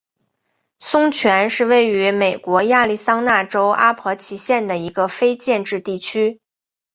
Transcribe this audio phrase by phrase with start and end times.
[0.79, 6.39] 松泉是位于美国亚利桑那州阿帕契县的一个非建制地区。